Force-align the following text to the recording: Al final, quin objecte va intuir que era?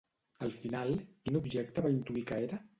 Al 0.45 0.53
final, 0.63 0.95
quin 1.27 1.39
objecte 1.43 1.87
va 1.87 1.95
intuir 1.99 2.29
que 2.33 2.45
era? 2.51 2.65